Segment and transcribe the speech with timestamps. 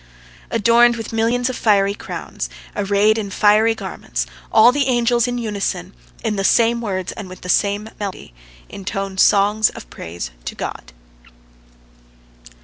[0.49, 5.93] Adorned with millions of fiery crowns, arrayed in fiery garments, all the angels in unison,
[6.23, 8.33] in the same words, and with the same melody,
[8.67, 10.91] intone songs of praise to God.